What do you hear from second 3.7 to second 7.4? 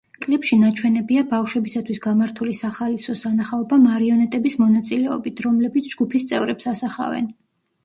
მარიონეტების მონაწილეობით, რომლებიც ჯგუფის წევრებს ასახავენ.